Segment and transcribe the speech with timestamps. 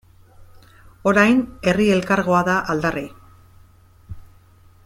[1.11, 3.07] Orain Herri Elkargoa da aldarri.